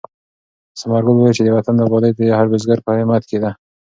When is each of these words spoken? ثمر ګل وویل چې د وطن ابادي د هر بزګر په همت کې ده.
ثمر 0.79 1.01
ګل 1.07 1.17
وویل 1.17 1.35
چې 1.37 1.43
د 1.45 1.49
وطن 1.57 1.75
ابادي 1.85 2.11
د 2.15 2.19
هر 2.37 2.45
بزګر 2.51 2.79
په 2.85 2.91
همت 2.97 3.23
کې 3.29 3.37
ده. 3.43 3.51